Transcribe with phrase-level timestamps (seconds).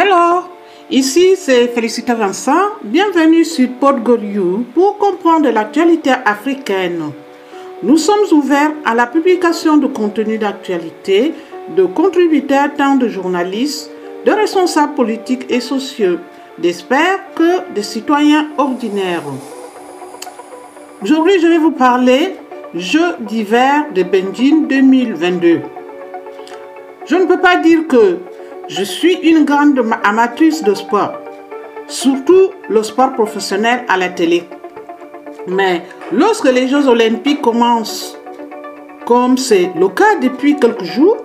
[0.00, 0.44] Hello,
[0.92, 2.78] ici c'est Félicita Vincent.
[2.84, 7.10] Bienvenue sur PodGoryou pour comprendre l'actualité africaine.
[7.82, 11.34] Nous sommes ouverts à la publication de contenus d'actualité
[11.76, 13.90] de contributeurs tant de journalistes,
[14.24, 16.18] de responsables politiques et sociaux,
[16.58, 19.24] d'experts que de citoyens ordinaires.
[21.02, 22.36] Aujourd'hui, je vais vous parler
[22.72, 25.60] Jeux d'hiver de Benjin 2022.
[27.04, 28.18] Je ne peux pas dire que
[28.68, 31.14] je suis une grande amatrice de sport,
[31.86, 34.44] surtout le sport professionnel à la télé.
[35.46, 35.82] Mais
[36.12, 38.16] lorsque les Jeux olympiques commencent,
[39.06, 41.16] comme c'est le cas depuis quelques jours,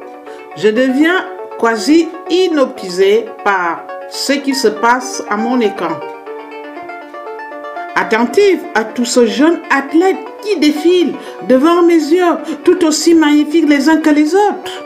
[0.55, 1.25] je deviens
[1.59, 5.99] quasi inoptisé par ce qui se passe à mon écran.
[7.95, 11.15] Attentive à tous ces jeunes athlètes qui défilent
[11.47, 14.83] devant mes yeux, tout aussi magnifiques les uns que les autres.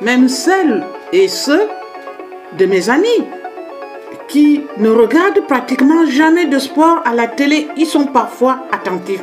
[0.00, 1.68] Même celles et ceux
[2.58, 3.24] de mes amis
[4.28, 9.22] qui ne regardent pratiquement jamais de sport à la télé, ils sont parfois attentifs.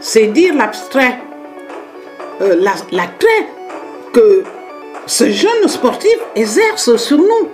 [0.00, 1.18] C'est dire l'abstrait,
[2.40, 2.56] euh,
[2.92, 3.48] l'attrait
[4.12, 4.44] que
[5.06, 7.48] ce jeune sportif exerce sur nous,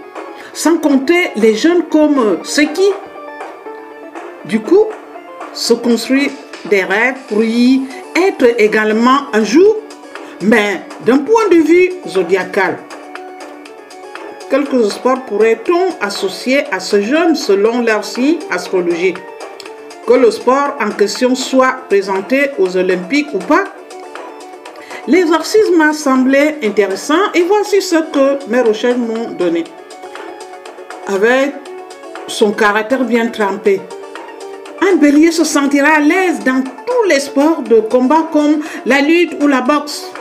[0.52, 2.90] sans compter les jeunes comme ceux qui,
[4.44, 4.84] du coup,
[5.54, 6.32] se construisent
[6.66, 7.82] des rêves pour y
[8.16, 9.76] être également un jour,
[10.42, 12.78] mais d'un point de vue zodiacal.
[14.50, 19.18] Quelques sports pourrait-on associer à ce jeune selon leur signe astrologique?
[20.06, 23.64] Que le sport en question soit présenté aux Olympiques ou pas?
[25.06, 29.64] L'exercice m'a semblé intéressant et voici ce que mes recherches m'ont donné.
[31.06, 31.54] Avec
[32.28, 33.80] son caractère bien trempé,
[34.82, 39.42] un bélier se sentira à l'aise dans tous les sports de combat comme la lutte
[39.42, 40.12] ou la boxe.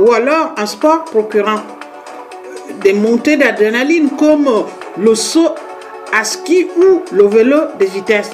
[0.00, 1.60] Ou alors un sport procurant
[2.82, 4.48] des montées d'adrénaline comme
[4.96, 5.54] le saut
[6.12, 8.30] à ski ou le vélo de vitesse.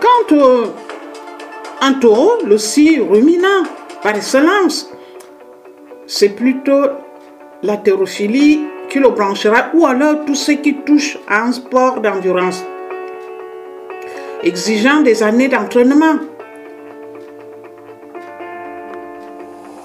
[0.00, 0.64] Quant au
[1.80, 3.64] un taureau, le si ruminant
[4.02, 4.90] par excellence,
[6.06, 6.86] c'est plutôt
[7.62, 12.64] la qui le branchera ou alors tout ce qui touche à un sport d'endurance
[14.42, 16.18] exigeant des années d'entraînement.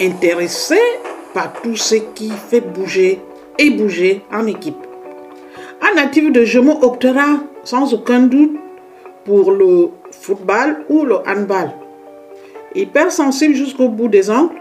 [0.02, 0.80] Intéressé
[1.32, 3.22] par tout ce qui fait bouger
[3.60, 4.88] et bouger en équipe.
[5.80, 8.58] Un natif de Jumeaux optera sans aucun doute
[9.26, 11.72] pour le football ou le handball.
[12.74, 14.56] Hypersensible jusqu'au bout des ongles,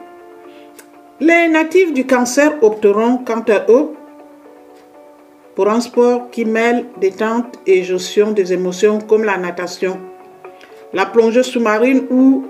[1.21, 3.95] les natifs du cancer opteront quant à eux
[5.55, 9.99] pour un sport qui mêle détente et gestion des émotions comme la natation,
[10.93, 12.45] la plongée sous-marine ou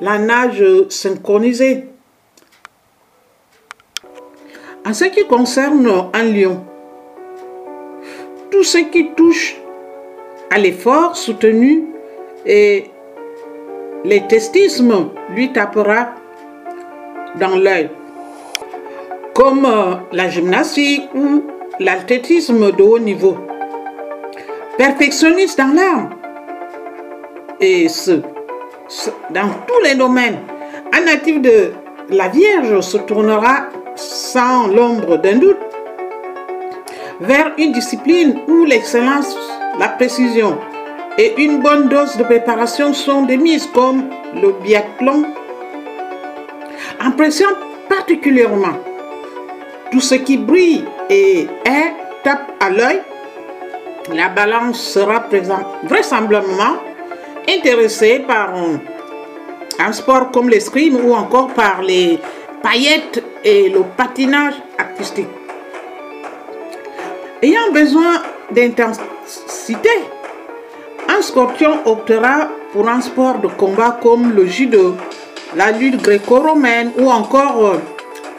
[0.00, 1.88] la nage synchronisée.
[4.88, 6.64] En ce qui concerne un lion,
[8.52, 9.56] tout ce qui touche
[10.48, 11.86] à l'effort soutenu
[12.44, 12.84] et
[14.04, 16.10] l'éthésisme lui tapera
[17.40, 17.90] dans l'œil,
[19.34, 19.66] comme
[20.12, 21.42] la gymnastique ou
[21.80, 23.38] l'athlétisme de haut niveau.
[24.78, 26.10] Perfectionniste dans l'âme.
[27.58, 28.20] Et ce,
[29.30, 30.38] dans tous les domaines.
[30.92, 31.72] Un natif de
[32.08, 33.66] la Vierge se tournera
[33.96, 35.58] sans l'ombre d'un doute
[37.20, 39.36] vers une discipline où l'excellence,
[39.78, 40.58] la précision
[41.18, 45.24] et une bonne dose de préparation sont des mises comme le biathlon.
[47.00, 47.56] Impressionne
[47.88, 48.76] particulièrement
[49.90, 53.00] tout ce qui brille et est tape à l'œil,
[54.12, 56.76] la balance sera présente vraisemblablement
[57.48, 58.52] intéressée par
[59.78, 62.18] un, sport comme l'escrime ou encore par les
[62.62, 65.28] paillettes et le patinage artistique.
[67.42, 69.90] Ayant besoin d'intensité,
[71.08, 74.96] un scorpion optera pour un sport de combat comme le judo,
[75.54, 77.78] la lutte gréco-romaine ou encore euh,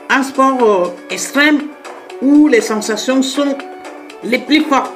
[0.10, 1.60] un sport euh, extrême
[2.22, 3.58] où les sensations sont
[4.24, 4.94] les plus fortes.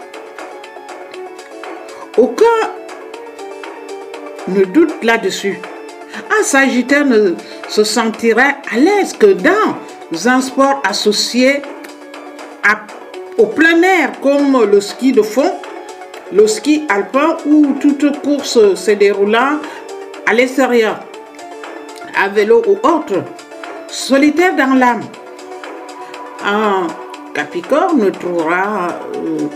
[2.17, 2.45] Aucun
[4.47, 5.59] ne doute là-dessus.
[6.39, 7.35] Un Sagittaire ne
[7.71, 11.61] se sentirait à l'aise que dans un sport associé
[13.37, 15.53] au plein air comme le ski de fond,
[16.33, 19.59] le ski alpin ou toute course se déroulant
[20.25, 20.99] à l'extérieur,
[22.21, 23.23] à vélo ou autre,
[23.87, 25.03] solitaire dans l'âme.
[26.45, 26.87] Un
[27.33, 29.47] Capricorne trouvera euh,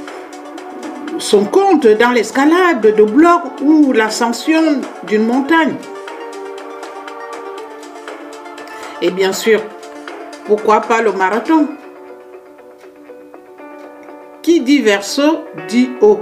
[1.19, 5.75] son compte dans l'escalade de blocs ou l'ascension d'une montagne.
[9.01, 9.61] Et bien sûr,
[10.45, 11.67] pourquoi pas le marathon?
[14.41, 16.19] Qui dit verso dit eau.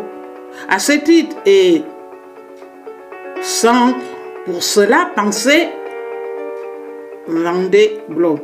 [0.70, 1.84] À ce titre, et
[3.42, 3.94] sans
[4.46, 5.70] pour cela penser
[7.28, 8.40] Vendée Globe.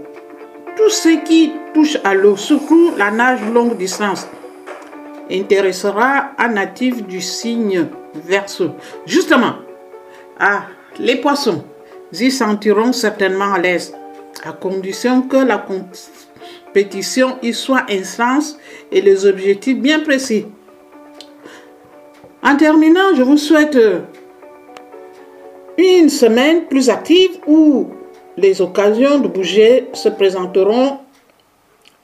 [0.75, 4.27] Tout ce qui touche à l'eau, surtout la nage longue distance,
[5.29, 8.71] intéressera un natif du signe verso.
[9.05, 9.55] Justement,
[10.39, 10.63] ah,
[10.97, 11.63] les poissons
[12.13, 13.93] y sentiront certainement à l'aise,
[14.43, 18.57] à condition que la compétition y soit intense
[18.91, 20.45] et les objectifs bien précis.
[22.43, 23.77] En terminant, je vous souhaite
[25.77, 27.89] une semaine plus active où
[28.37, 30.99] les occasions de bouger se présenteront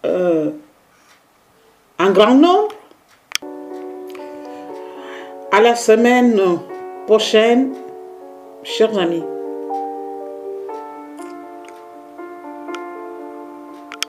[0.05, 0.51] euh,
[1.99, 2.69] en grand nombre.
[5.51, 6.39] À la semaine
[7.07, 7.73] prochaine,
[8.63, 9.23] chers amis.